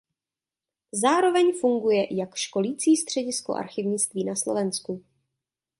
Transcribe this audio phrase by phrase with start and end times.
[0.91, 5.03] Zároveň funguje jak školící středisko archivnictví na Slovensku.